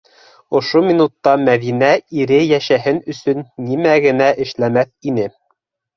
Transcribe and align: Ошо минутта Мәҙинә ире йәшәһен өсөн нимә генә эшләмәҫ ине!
Ошо 0.59 0.79
минутта 0.85 1.33
Мәҙинә 1.41 1.89
ире 2.21 2.41
йәшәһен 2.47 3.03
өсөн 3.15 3.45
нимә 3.69 3.95
генә 4.07 4.31
эшләмәҫ 4.47 4.91
ине! 5.13 5.29